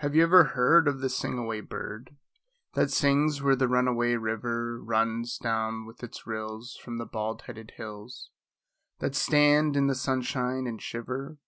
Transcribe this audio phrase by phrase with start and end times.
[0.00, 2.18] Have you ever heard of the sing away bird,
[2.74, 7.40] That sings where the run away river Runs down with its rills from the bald
[7.46, 8.28] headed hills
[8.98, 11.38] That stand in the sunshine and shiver?